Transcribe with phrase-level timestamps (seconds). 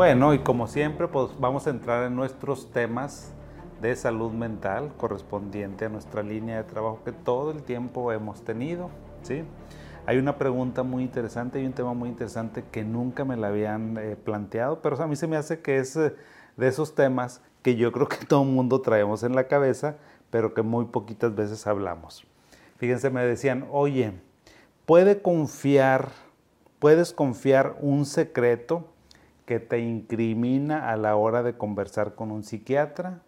[0.00, 3.34] Bueno, y como siempre, pues vamos a entrar en nuestros temas
[3.82, 8.88] de salud mental correspondiente a nuestra línea de trabajo que todo el tiempo hemos tenido,
[9.20, 9.44] ¿sí?
[10.06, 13.98] Hay una pregunta muy interesante y un tema muy interesante que nunca me la habían
[13.98, 16.14] eh, planteado, pero a mí se me hace que es eh,
[16.56, 19.98] de esos temas que yo creo que todo el mundo traemos en la cabeza,
[20.30, 22.26] pero que muy poquitas veces hablamos.
[22.78, 24.14] Fíjense, me decían, oye,
[24.86, 26.08] ¿puede confiar,
[26.78, 28.94] puedes confiar un secreto
[29.46, 33.22] que te incrimina a la hora de conversar con un psiquiatra?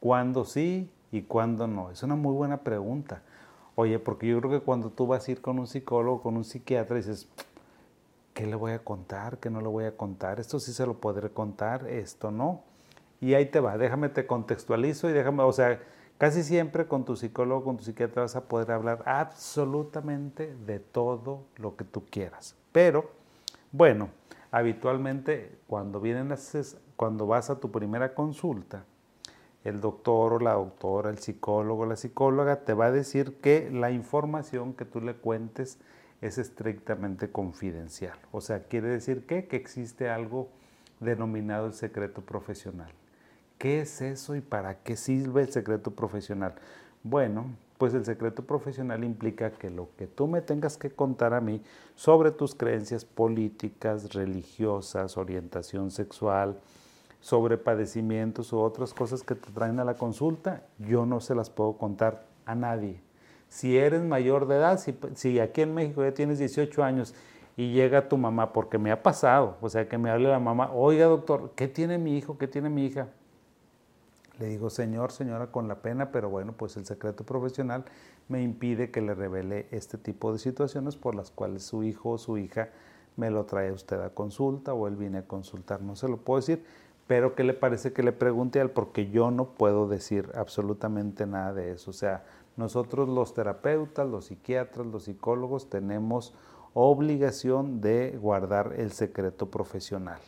[0.00, 1.90] ¿Cuándo sí y cuándo no?
[1.90, 3.22] Es una muy buena pregunta.
[3.76, 6.44] Oye, porque yo creo que cuando tú vas a ir con un psicólogo, con un
[6.44, 7.28] psiquiatra, dices,
[8.34, 9.38] ¿qué le voy a contar?
[9.38, 10.38] ¿Qué no le voy a contar?
[10.38, 12.62] Esto sí se lo podré contar, esto no.
[13.20, 15.80] Y ahí te va, déjame te contextualizo y déjame, o sea,
[16.18, 21.44] casi siempre con tu psicólogo, con tu psiquiatra vas a poder hablar absolutamente de todo
[21.56, 22.54] lo que tú quieras.
[22.70, 23.10] Pero,
[23.72, 24.10] bueno,
[24.54, 26.32] habitualmente cuando, vienen
[26.94, 28.84] cuando vas a tu primera consulta,
[29.64, 33.68] el doctor o la doctora, el psicólogo o la psicóloga te va a decir que
[33.72, 35.80] la información que tú le cuentes
[36.20, 38.16] es estrictamente confidencial.
[38.30, 40.48] O sea, quiere decir que, que existe algo
[41.00, 42.92] denominado el secreto profesional.
[43.58, 46.54] ¿Qué es eso y para qué sirve el secreto profesional?
[47.02, 51.40] Bueno, pues el secreto profesional implica que lo que tú me tengas que contar a
[51.40, 51.60] mí
[51.94, 56.58] sobre tus creencias políticas, religiosas, orientación sexual,
[57.20, 61.50] sobre padecimientos u otras cosas que te traen a la consulta, yo no se las
[61.50, 63.00] puedo contar a nadie.
[63.48, 67.14] Si eres mayor de edad, si, si aquí en México ya tienes 18 años
[67.56, 70.70] y llega tu mamá, porque me ha pasado, o sea, que me hable la mamá,
[70.72, 72.36] oiga doctor, ¿qué tiene mi hijo?
[72.36, 73.08] ¿Qué tiene mi hija?
[74.38, 77.84] Le digo, señor, señora, con la pena, pero bueno, pues el secreto profesional
[78.28, 82.18] me impide que le revele este tipo de situaciones por las cuales su hijo o
[82.18, 82.70] su hija
[83.16, 85.82] me lo trae usted a consulta o él viene a consultar.
[85.82, 86.64] No se lo puedo decir,
[87.06, 88.70] pero ¿qué le parece que le pregunte a él?
[88.70, 91.90] Porque yo no puedo decir absolutamente nada de eso.
[91.90, 92.24] O sea,
[92.56, 96.34] nosotros los terapeutas, los psiquiatras, los psicólogos tenemos
[96.72, 100.20] obligación de guardar el secreto profesional.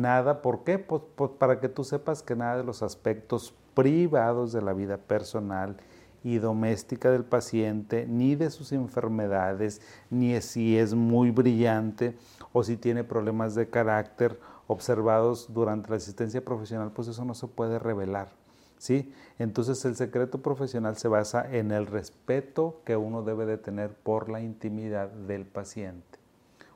[0.00, 0.78] Nada, ¿por qué?
[0.78, 4.98] Pues, pues, para que tú sepas que nada de los aspectos privados de la vida
[4.98, 5.76] personal
[6.22, 9.80] y doméstica del paciente, ni de sus enfermedades,
[10.10, 12.16] ni si es muy brillante
[12.52, 17.46] o si tiene problemas de carácter observados durante la asistencia profesional, pues eso no se
[17.46, 18.28] puede revelar.
[18.78, 19.14] ¿sí?
[19.38, 24.28] Entonces el secreto profesional se basa en el respeto que uno debe de tener por
[24.28, 26.18] la intimidad del paciente.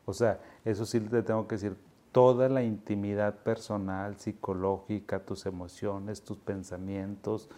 [0.06, 1.76] O sea, eso sí te tengo que decir,
[2.12, 7.48] toda la intimidad personal, psicológica, tus emociones, tus pensamientos,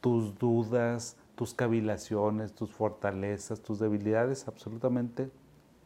[0.00, 5.30] tus dudas, tus cavilaciones, tus fortalezas, tus debilidades, absolutamente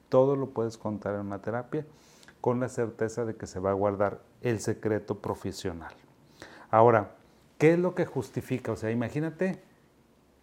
[0.08, 1.86] todo lo puedes contar en una terapia
[2.40, 5.94] con la certeza de que se va a guardar el secreto profesional.
[6.70, 7.16] Ahora,
[7.58, 8.72] ¿qué es lo que justifica?
[8.72, 9.62] O sea, imagínate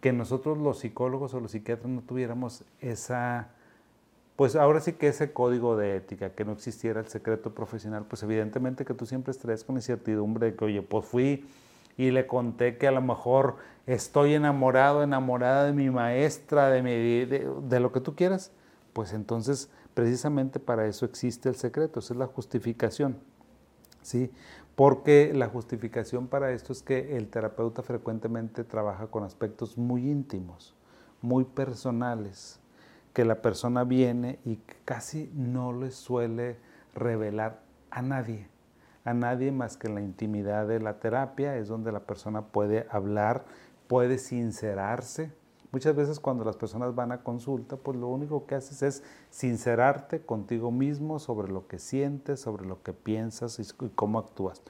[0.00, 3.50] que nosotros los psicólogos o los psiquiatras no tuviéramos esa
[4.36, 8.22] pues ahora sí que ese código de ética, que no existiera el secreto profesional, pues
[8.22, 11.46] evidentemente que tú siempre estarías con incertidumbre de que, oye, pues fui
[11.96, 13.56] y le conté que a lo mejor
[13.86, 18.52] estoy enamorado, enamorada de mi maestra, de, mi, lo que tú quieras,
[18.92, 23.18] pues entonces precisamente para eso existe el secreto, esa es la justificación.
[24.00, 24.30] ¿sí?
[24.74, 30.74] Porque la justificación para esto es que el terapeuta frecuentemente trabaja con aspectos muy íntimos,
[31.20, 32.58] muy personales,
[33.12, 36.56] que la persona viene y casi no le suele
[36.94, 38.48] revelar a nadie,
[39.04, 42.86] a nadie más que en la intimidad de la terapia, es donde la persona puede
[42.90, 43.44] hablar,
[43.86, 45.32] puede sincerarse.
[45.72, 50.20] Muchas veces cuando las personas van a consulta, pues lo único que haces es sincerarte
[50.20, 54.62] contigo mismo sobre lo que sientes, sobre lo que piensas y cómo actúas.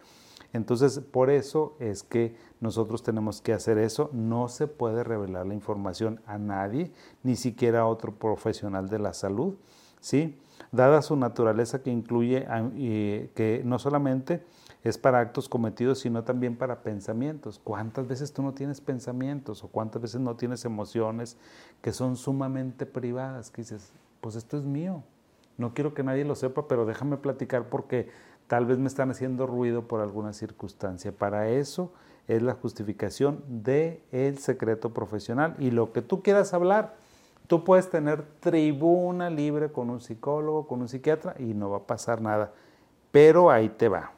[0.52, 4.10] Entonces, por eso es que nosotros tenemos que hacer eso.
[4.12, 6.92] No se puede revelar la información a nadie,
[7.22, 9.54] ni siquiera a otro profesional de la salud,
[10.00, 10.38] ¿sí?
[10.71, 12.47] Dada su naturaleza que incluye
[13.34, 14.44] que no solamente
[14.84, 17.60] es para actos cometidos, sino también para pensamientos.
[17.62, 21.36] ¿Cuántas veces tú no tienes pensamientos o cuántas veces no tienes emociones
[21.80, 23.50] que son sumamente privadas?
[23.50, 25.03] Que dices, pues esto es mío.
[25.59, 28.09] No quiero que nadie lo sepa, pero déjame platicar porque
[28.53, 31.10] tal vez me están haciendo ruido por alguna circunstancia.
[31.10, 31.91] Para eso
[32.28, 35.57] es la justificación del el secreto profesional.
[35.59, 36.93] Y lo que tú quieras hablar,
[37.47, 41.87] tú puedes tener tribuna libre con un psicólogo, con un psiquiatra y no va a
[41.87, 42.53] pasar nada.
[43.10, 44.13] Pero ahí te va.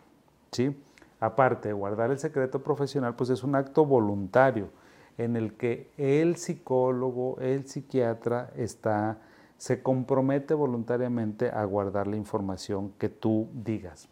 [0.51, 0.77] ¿sí?
[1.21, 4.71] Aparte guardar el secreto profesional, pues es un acto voluntario
[5.17, 9.17] en el que el psicólogo, el psiquiatra está,
[9.59, 14.09] se compromete voluntariamente a guardar la información que tú digas.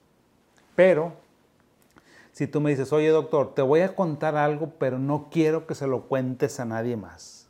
[0.74, 1.12] Pero
[2.32, 5.74] si tú me dices, oye doctor, te voy a contar algo, pero no quiero que
[5.74, 7.48] se lo cuentes a nadie más.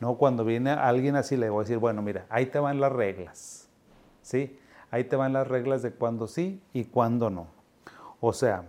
[0.00, 2.92] No, cuando viene alguien así le voy a decir, bueno, mira, ahí te van las
[2.92, 3.68] reglas.
[4.22, 4.58] ¿Sí?
[4.90, 7.46] Ahí te van las reglas de cuándo sí y cuándo no.
[8.20, 8.64] O sea,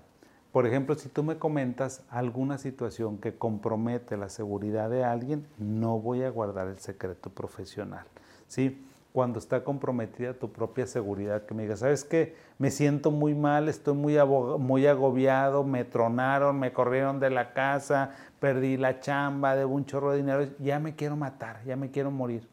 [0.51, 5.99] por ejemplo, si tú me comentas alguna situación que compromete la seguridad de alguien, no
[5.99, 8.05] voy a guardar el secreto profesional.
[8.47, 8.83] ¿sí?
[9.13, 12.35] Cuando está comprometida tu propia seguridad, que me digas, ¿sabes qué?
[12.59, 14.17] Me siento muy mal, estoy muy,
[14.59, 20.11] muy agobiado, me tronaron, me corrieron de la casa, perdí la chamba, debo un chorro
[20.11, 22.47] de dinero, ya me quiero matar, ya me quiero morir.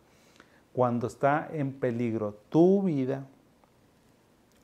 [0.73, 3.27] Cuando está en peligro tu vida,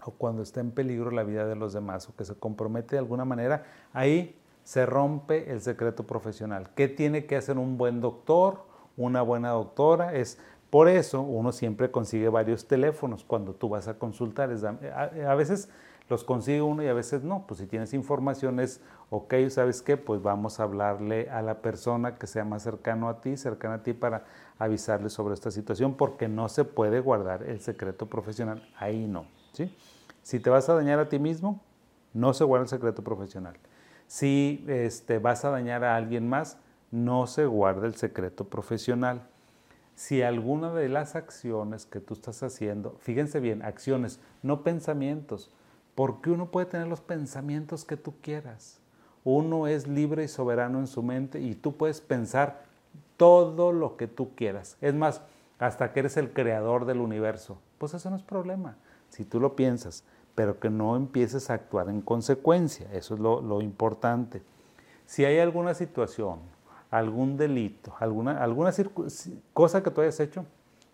[0.05, 2.99] o cuando está en peligro la vida de los demás o que se compromete de
[2.99, 6.71] alguna manera, ahí se rompe el secreto profesional.
[6.75, 8.65] ¿Qué tiene que hacer un buen doctor,
[8.97, 10.15] una buena doctora?
[10.15, 10.39] Es
[10.73, 14.49] por eso uno siempre consigue varios teléfonos cuando tú vas a consultar.
[14.49, 15.69] a, veces
[16.09, 17.47] los consigue uno y a veces no.
[17.47, 18.81] Pues si tienes información es,
[19.11, 19.99] ok, ¿sabes qué?
[19.99, 23.83] Pues vamos a hablarle a la persona que sea más cercano a ti, cercana a
[23.83, 24.25] ti para
[24.59, 28.67] avisarle sobre esta situación porque no se puede guardar el secreto profesional.
[28.79, 29.27] Ahí no.
[30.23, 31.61] Si te vas a dañar a ti mismo,
[32.15, 33.59] no se guarda el secreto profesional.
[34.07, 36.57] Si este, vas a dañar a alguien más,
[36.91, 39.29] no se guarda el secreto profesional.
[40.03, 45.53] Si alguna de las acciones que tú estás haciendo, fíjense bien, acciones, no pensamientos,
[45.95, 48.81] porque uno puede tener los pensamientos que tú quieras.
[49.23, 52.65] Uno es libre y soberano en su mente y tú puedes pensar
[53.17, 54.77] todo lo que tú quieras.
[54.81, 55.23] Es más,
[55.61, 57.59] hasta que eres el creador del universo.
[57.79, 58.79] Pues eso no es problema
[59.09, 60.03] si tú lo piensas,
[60.35, 62.89] pero que no empieces a actuar en consecuencia.
[62.93, 64.43] Eso es lo, importante.
[65.07, 66.41] Si hay alguna situación,
[66.93, 68.71] algún delito, alguna, alguna
[69.55, 70.45] cosa que tú hayas hecho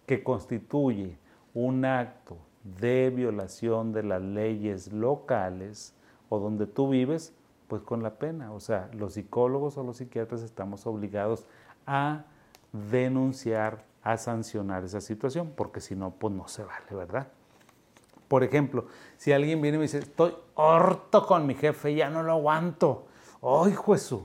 [0.06, 1.18] que constituye
[1.54, 5.94] un acto de violación de las leyes locales
[6.28, 7.34] o donde tú vives,
[7.66, 8.52] pues con la pena.
[8.52, 11.46] O sea, los psicólogos o los psiquiatras estamos obligados
[11.84, 12.26] a
[12.72, 17.26] denunciar, a sancionar esa situación, porque si no, pues no se vale, ¿verdad?
[18.28, 18.86] Por ejemplo,
[19.16, 23.06] si alguien viene y me dice, estoy harto con mi jefe, ya no lo aguanto.
[23.42, 24.20] ¡Ay, Jesús!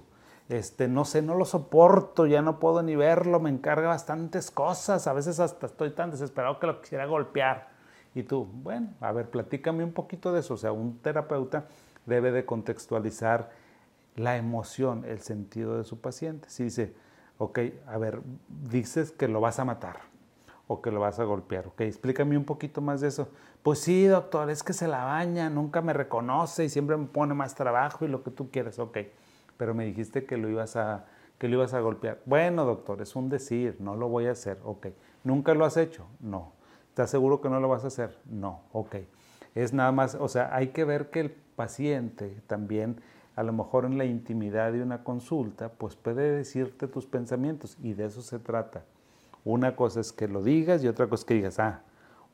[0.50, 5.08] Este, no sé, no lo soporto, ya no puedo ni verlo, me encarga bastantes cosas,
[5.08, 7.70] a veces hasta estoy tan desesperado que lo quisiera golpear.
[8.16, 10.54] Y tú, bueno, a ver, platícame un poquito de eso.
[10.54, 11.66] O sea, un terapeuta
[12.06, 13.52] debe de contextualizar
[14.16, 16.50] la emoción, el sentido de su paciente.
[16.50, 16.94] Si dice,
[17.38, 18.22] ok, a ver,
[18.70, 20.02] dices que lo vas a matar
[20.68, 21.68] o que lo vas a golpear.
[21.68, 23.30] Ok, explícame un poquito más de eso.
[23.64, 27.34] Pues sí, doctor, es que se la baña, nunca me reconoce y siempre me pone
[27.34, 28.78] más trabajo y lo que tú quieres.
[28.78, 28.98] Ok,
[29.64, 31.06] pero me dijiste que lo ibas a,
[31.38, 32.20] que lo ibas a golpear.
[32.26, 34.58] Bueno, doctor, es un decir, no lo voy a hacer.
[34.66, 34.88] Ok,
[35.24, 36.06] ¿nunca lo has hecho?
[36.20, 36.52] No.
[36.90, 38.18] ¿Estás seguro que no lo vas a hacer?
[38.26, 38.64] No.
[38.74, 38.98] Ok.
[39.56, 42.98] Es nada más, o sea, hay que ver que el paciente también
[43.38, 47.94] a lo mejor en la intimidad de una consulta, pues puede decirte tus pensamientos y
[47.94, 48.84] de eso se trata.
[49.46, 51.84] Una cosa es que lo digas y otra cosa es que digas, ah,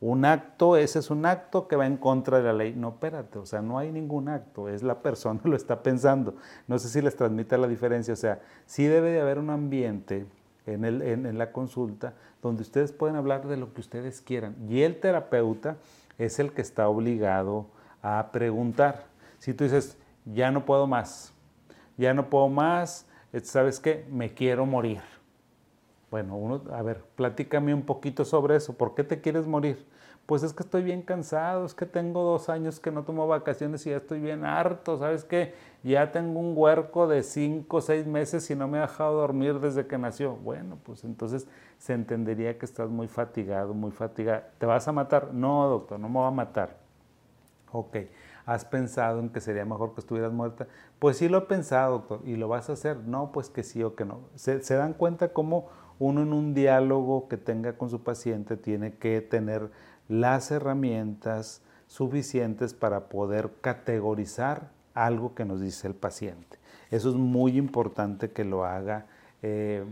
[0.02, 2.74] un acto, ese es un acto que va en contra de la ley.
[2.76, 6.36] No, espérate, o sea, no hay ningún acto, es la persona lo está pensando.
[6.68, 10.26] No sé si les transmite la diferencia, o sea, sí debe de haber un ambiente
[10.66, 14.56] en, el, en, la consulta donde ustedes pueden hablar de lo que ustedes quieran.
[14.70, 15.78] Y el terapeuta
[16.18, 17.66] es el que está obligado
[18.02, 19.06] a preguntar.
[19.40, 21.34] Si tú dices, ya no puedo más,
[21.98, 23.06] ya no puedo más,
[23.44, 24.06] ¿sabes qué?
[24.10, 25.02] Me quiero morir
[26.12, 28.74] bueno, uno, a ver, platícame un poquito sobre eso.
[28.78, 29.86] ¿Por qué te quieres morir?
[30.26, 33.86] Pues es que estoy bien cansado, es que tengo dos años que no tomo vacaciones
[33.88, 35.56] y ya estoy bien harto, ¿sabes qué?
[35.84, 39.60] Ya tengo un huerco de cinco o seis meses y no me ha dejado dormir
[39.60, 40.36] desde que nació.
[40.36, 41.48] Bueno, pues entonces
[41.80, 44.44] se entendería que estás muy fatigado, muy fatigado.
[44.60, 45.34] ¿Te vas a matar?
[45.34, 46.78] No, doctor, no me va a matar.
[47.72, 47.98] Ok,
[48.46, 50.68] ¿has pensado en que sería mejor que estuvieras muerta?
[51.00, 52.98] Pues sí lo he pensado, doctor, ¿y lo vas a hacer?
[52.98, 54.20] No, pues que sí o que no.
[54.36, 58.94] ¿Se, se dan cuenta cómo uno en un diálogo que tenga con su paciente tiene
[58.96, 59.70] que tener
[60.08, 66.58] las herramientas suficientes para poder categorizar algo que nos dice el paciente.
[66.90, 69.06] Eso es muy importante que lo haga
[69.44, 69.84] eh,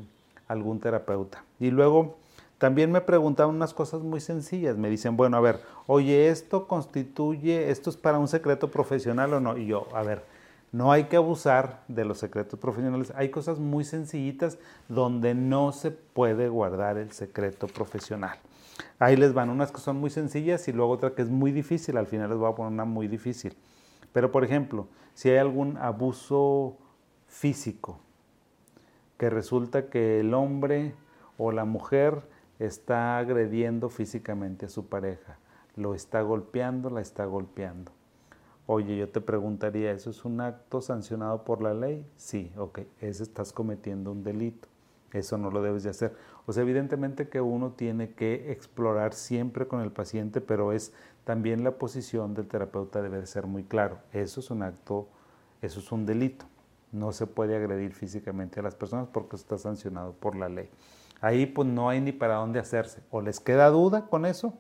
[0.48, 1.44] algún terapeuta.
[1.60, 2.16] Y luego
[2.58, 4.78] también me preguntaban unas cosas muy sencillas.
[4.78, 9.40] Me dicen, bueno, a ver, oye, ¿esto constituye, esto es para un secreto profesional o
[9.40, 9.58] no?
[9.58, 10.24] Y yo, a ver,
[10.78, 13.12] no hay que abusar de los secretos profesionales.
[13.16, 18.38] Hay cosas muy sencillitas donde no se puede guardar el secreto profesional.
[19.00, 21.98] Ahí les van unas que son muy sencillas y luego otra que es muy difícil.
[21.98, 23.58] Al final les voy a poner una muy difícil.
[24.14, 26.78] Pero por ejemplo, si hay algún abuso
[27.26, 28.00] físico,
[29.18, 30.94] que resulta que el hombre
[31.40, 32.22] o la mujer
[32.60, 35.40] está agrediendo físicamente a su pareja,
[35.76, 37.97] lo está golpeando, la está golpeando
[38.70, 42.06] Oye, yo te preguntaría, ¿eso es un acto sancionado por la ley?
[42.18, 44.68] Sí, ok, ese estás cometiendo un delito.
[45.14, 46.14] Eso no lo debes de hacer.
[46.46, 50.92] O sea, evidentemente que uno tiene que explorar siempre con el paciente, pero es
[51.24, 54.00] también la posición del terapeuta debe ser muy claro.
[54.12, 55.08] Eso es un acto,
[55.62, 56.46] eso es un delito.
[56.92, 60.70] No se puede agredir físicamente a las personas porque está sancionado por la ley.
[61.22, 63.02] Ahí pues no hay ni para dónde hacerse.
[63.12, 64.54] O les queda duda con eso,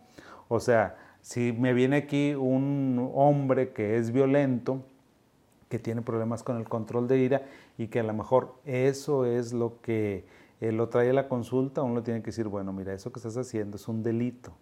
[0.48, 0.96] o sea,
[1.28, 4.82] si me viene aquí un hombre que es violento,
[5.68, 7.42] que tiene problemas con el control de ira
[7.78, 10.24] y que a lo mejor eso es lo que
[10.62, 13.36] eh, lo trae a la consulta, uno tiene que decir, bueno, mira, eso que estás
[13.36, 14.54] haciendo es un delito,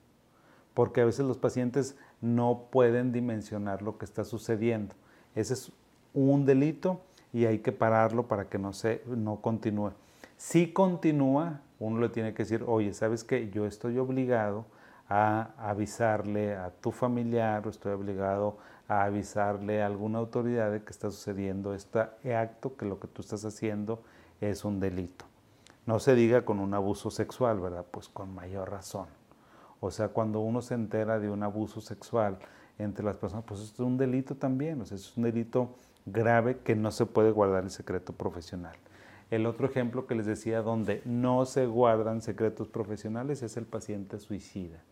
[0.74, 4.96] porque a veces los pacientes no pueden dimensionar lo que está sucediendo.
[5.36, 5.72] Ese es
[6.16, 7.00] un delito
[7.32, 9.92] y hay que pararlo para que no, se, no continúe.
[10.36, 13.52] Si continúa, uno le tiene que decir, oye, ¿sabes qué?
[13.52, 14.66] Yo estoy obligado
[15.08, 18.58] a avisarle a tu familiar o estoy obligado
[18.88, 23.22] a avisarle a alguna autoridad de que está sucediendo este acto, que lo que tú
[23.22, 24.02] estás haciendo
[24.42, 25.26] es un delito.
[25.86, 27.86] No se diga con un abuso sexual, ¿verdad?
[27.90, 29.08] Pues con mayor razón.
[29.80, 32.40] O sea, cuando uno se entera de un abuso sexual
[32.80, 36.60] entre las personas, pues esto es un delito también, o sea, es un delito grave
[36.60, 38.76] que no se puede guardar el secreto profesional.
[39.32, 44.20] El otro ejemplo que les decía donde no se guardan secretos profesionales es el paciente
[44.20, 44.84] suicida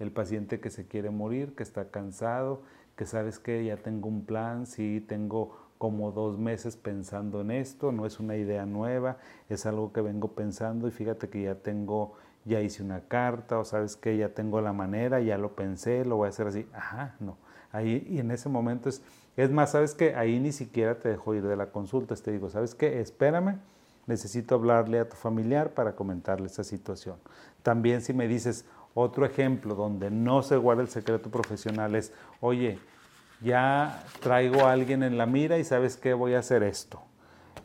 [0.00, 2.62] el paciente que se quiere morir, que está cansado,
[2.96, 7.92] que sabes que ya tengo un plan, sí, tengo como dos meses pensando en esto,
[7.92, 9.16] no es una idea nueva,
[9.48, 12.14] es algo que vengo pensando y fíjate que ya tengo,
[12.44, 16.16] ya hice una carta o sabes que ya tengo la manera, ya lo pensé, lo
[16.16, 17.38] voy a hacer así, ajá, no.
[17.72, 19.00] Ahí, y en ese momento es,
[19.36, 22.50] es más, sabes que ahí ni siquiera te dejo ir de la consulta, te digo,
[22.50, 23.58] sabes qué, espérame,
[24.06, 27.16] necesito hablarle a tu familiar para comentarle esa situación.
[27.62, 32.78] También si me dices, otro ejemplo donde no se guarda el secreto profesional es, oye,
[33.40, 37.00] ya traigo a alguien en la mira y sabes qué voy a hacer esto.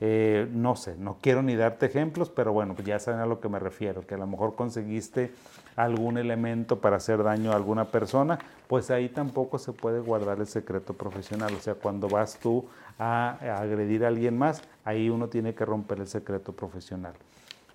[0.01, 3.39] Eh, no sé, no quiero ni darte ejemplos, pero bueno, pues ya saben a lo
[3.39, 5.31] que me refiero, que a lo mejor conseguiste
[5.77, 10.47] algún elemento para hacer daño a alguna persona, pues ahí tampoco se puede guardar el
[10.47, 11.53] secreto profesional.
[11.55, 12.65] O sea, cuando vas tú
[12.99, 17.13] a agredir a alguien más, ahí uno tiene que romper el secreto profesional.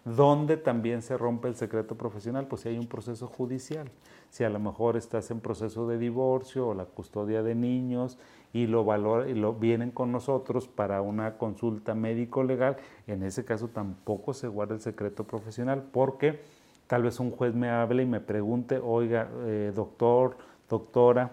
[0.04, 2.46] ¿Dónde también se rompe el secreto profesional?
[2.46, 3.90] Pues si hay un proceso judicial.
[4.30, 8.18] Si a lo mejor estás en proceso de divorcio o la custodia de niños
[8.52, 12.76] y lo, y lo vienen con nosotros para una consulta médico-legal,
[13.06, 16.40] en ese caso tampoco se guarda el secreto profesional porque
[16.86, 20.36] tal vez un juez me hable y me pregunte, oiga, eh, doctor,
[20.68, 21.32] doctora,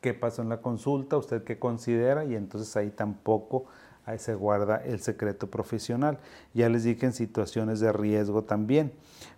[0.00, 1.16] ¿qué pasó en la consulta?
[1.16, 2.24] ¿Usted qué considera?
[2.24, 3.66] Y entonces ahí tampoco
[4.08, 6.18] ahí se guarda el secreto profesional.
[6.54, 8.92] Ya les dije en situaciones de riesgo también.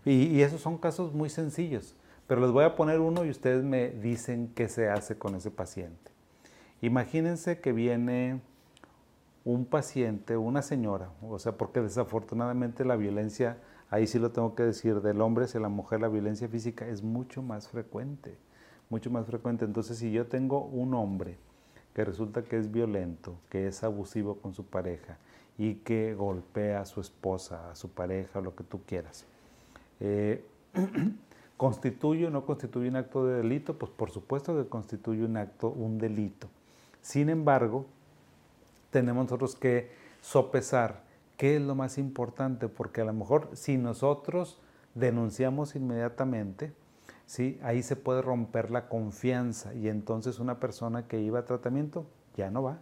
[0.04, 1.96] Y, esos son casos muy sencillos,
[2.26, 5.50] pero les voy a poner uno y ustedes me dicen qué se hace con ese
[5.50, 6.12] paciente.
[6.80, 8.40] Imagínense que viene
[9.44, 13.58] un paciente, una señora, o sea, porque desafortunadamente la violencia,
[13.90, 17.02] ahí sí lo tengo que decir, del hombre hacia la mujer, la violencia física es
[17.02, 18.38] mucho más frecuente,
[18.88, 19.64] mucho más frecuente.
[19.64, 21.38] Entonces, si yo tengo un hombre,
[21.94, 25.18] que resulta que es violento, que es abusivo con su pareja
[25.58, 29.26] y que golpea a su esposa, a su pareja, lo que tú quieras.
[30.00, 30.44] Eh,
[31.56, 33.76] ¿Constituye o no constituye un acto de delito?
[33.76, 36.48] Pues por supuesto que constituye un acto, un delito.
[37.02, 37.84] Sin embargo,
[38.90, 39.90] tenemos nosotros que
[40.22, 41.02] sopesar
[41.36, 44.58] qué es lo más importante, porque a lo mejor si nosotros
[44.94, 46.72] denunciamos inmediatamente,
[47.30, 47.60] ¿sí?
[47.62, 52.04] ahí se puede romper la confianza y entonces una persona que iba a tratamiento
[52.36, 52.80] ya no va.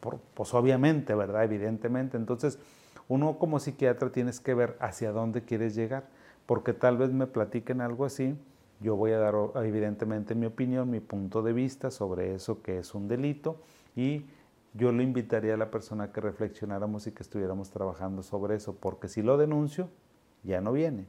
[0.00, 1.44] Pues, pues, obviamente, ¿verdad?
[1.44, 2.16] Evidentemente.
[2.16, 2.58] Entonces,
[3.06, 6.08] uno como psiquiatra tienes que ver hacia dónde quieres llegar,
[6.44, 8.36] porque tal vez me platiquen algo así,
[8.80, 12.96] yo voy a dar evidentemente mi opinión, mi punto de vista sobre eso que es
[12.96, 13.60] un delito
[13.94, 14.26] y
[14.74, 19.06] yo le invitaría a la persona que reflexionáramos y que estuviéramos trabajando sobre eso, porque
[19.06, 19.88] si lo denuncio,
[20.42, 21.06] ya no viene.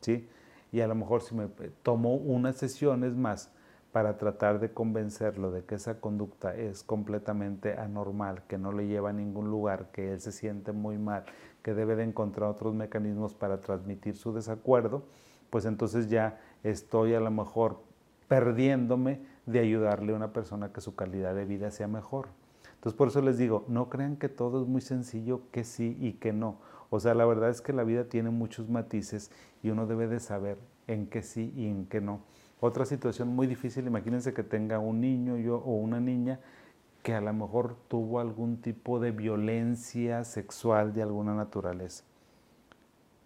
[0.00, 0.28] ¿sí?
[0.76, 3.50] Y a lo mejor si me eh, tomo unas sesiones más
[3.92, 9.08] para tratar de convencerlo de que esa conducta es completamente anormal, que no le lleva
[9.08, 11.24] a ningún lugar, que él se siente muy mal,
[11.62, 15.04] que debe de encontrar otros mecanismos para transmitir su desacuerdo,
[15.48, 17.80] pues entonces ya estoy a lo mejor
[18.28, 22.28] perdiéndome de ayudarle a una persona que su calidad de vida sea mejor.
[22.76, 26.14] Entonces por eso les digo, no crean que todo es muy sencillo, que sí y
[26.14, 26.58] que no.
[26.90, 29.30] O sea, la verdad es que la vida tiene muchos matices
[29.62, 32.20] y uno debe de saber en qué sí y en qué no.
[32.60, 36.40] Otra situación muy difícil, imagínense que tenga un niño yo, o una niña
[37.02, 42.04] que a lo mejor tuvo algún tipo de violencia sexual de alguna naturaleza.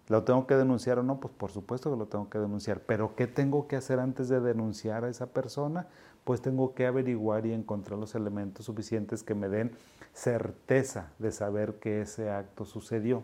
[0.07, 1.19] ¿Lo tengo que denunciar o no?
[1.19, 2.81] Pues por supuesto que lo tengo que denunciar.
[2.81, 5.87] Pero ¿qué tengo que hacer antes de denunciar a esa persona?
[6.23, 9.71] Pues tengo que averiguar y encontrar los elementos suficientes que me den
[10.13, 13.23] certeza de saber que ese acto sucedió.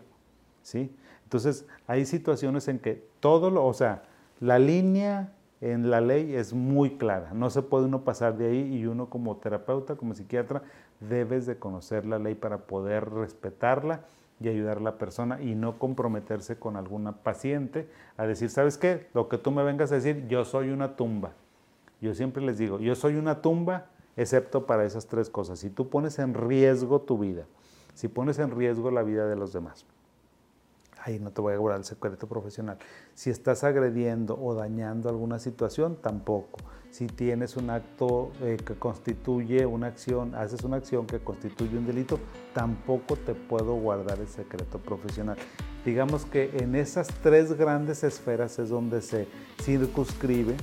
[0.62, 0.94] ¿Sí?
[1.24, 4.02] Entonces, hay situaciones en que todo lo, o sea,
[4.40, 8.74] la línea en la ley es muy clara, no se puede uno pasar de ahí
[8.76, 10.62] y uno como terapeuta, como psiquiatra,
[11.00, 14.02] debes de conocer la ley para poder respetarla
[14.40, 19.08] y ayudar a la persona y no comprometerse con alguna paciente a decir, ¿sabes qué?
[19.14, 21.32] Lo que tú me vengas a decir, yo soy una tumba.
[22.00, 23.86] Yo siempre les digo, yo soy una tumba,
[24.16, 25.58] excepto para esas tres cosas.
[25.58, 27.46] Si tú pones en riesgo tu vida,
[27.94, 29.84] si pones en riesgo la vida de los demás,
[31.02, 32.78] ahí no te voy a guardar el secreto profesional.
[33.14, 36.58] Si estás agrediendo o dañando alguna situación, tampoco
[36.90, 41.86] si tienes un acto eh, que constituye una acción, haces una acción que constituye un
[41.86, 42.18] delito,
[42.54, 45.36] tampoco te puedo guardar el secreto profesional.
[45.84, 49.28] Digamos que en esas tres grandes esferas es donde se
[49.62, 50.56] circunscribe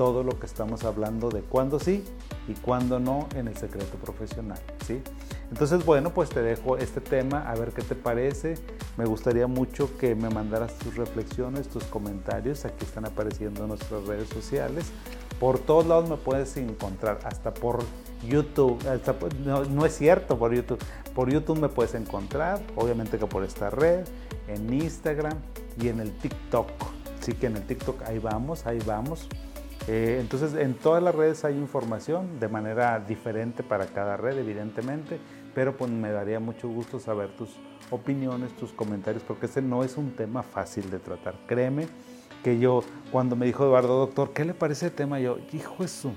[0.00, 2.02] todo lo que estamos hablando de cuándo sí
[2.48, 4.58] y cuándo no en el secreto profesional.
[4.86, 5.02] ¿sí?
[5.50, 8.54] Entonces, bueno, pues te dejo este tema, a ver qué te parece.
[8.96, 12.64] Me gustaría mucho que me mandaras tus reflexiones, tus comentarios.
[12.64, 14.86] Aquí están apareciendo en nuestras redes sociales.
[15.38, 17.80] Por todos lados me puedes encontrar, hasta por
[18.26, 18.78] YouTube.
[19.44, 20.82] no, es cierto por YouTube.
[21.14, 24.06] Por YouTube me puedes encontrar, obviamente que por esta red,
[24.48, 25.36] en Instagram
[25.78, 26.70] y en el TikTok.
[27.20, 29.28] Así que en el TikTok ahí vamos, ahí vamos.
[29.92, 35.18] Eh, entonces en todas las redes hay información de manera diferente para cada red, evidentemente,
[35.52, 37.56] pero pues me daría mucho gusto saber tus
[37.90, 41.34] opiniones, tus comentarios, porque este no es un tema fácil de tratar.
[41.48, 41.88] Créeme
[42.44, 45.18] que yo, cuando me dijo Eduardo, doctor, ¿qué le parece el tema?
[45.18, 46.12] Yo, hijo eso,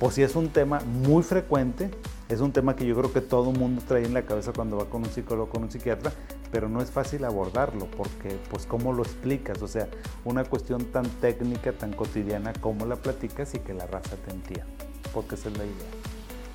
[0.00, 1.92] pues sí es un tema muy frecuente,
[2.28, 4.78] es un tema que yo creo que todo el mundo trae en la cabeza cuando
[4.78, 6.12] va con un psicólogo, con un psiquiatra,
[6.50, 9.60] pero no es fácil abordarlo porque, pues, ¿cómo lo explicas?
[9.62, 9.88] O sea,
[10.24, 14.66] una cuestión tan técnica, tan cotidiana, ¿cómo la platicas y que la raza te entienda?
[15.12, 15.90] Porque esa es la idea.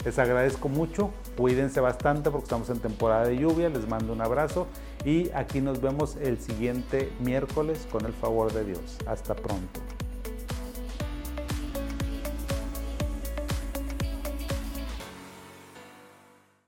[0.06, 4.68] Les agradezco mucho, cuídense bastante porque estamos en temporada de lluvia, les mando un abrazo
[5.04, 8.98] y aquí nos vemos el siguiente miércoles con el favor de Dios.
[9.06, 9.82] Hasta pronto.